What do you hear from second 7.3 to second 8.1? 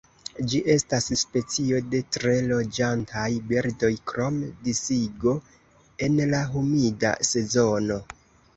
sezono.